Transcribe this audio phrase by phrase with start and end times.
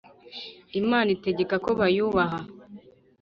[0.79, 2.39] imana itegeka ko bayubaha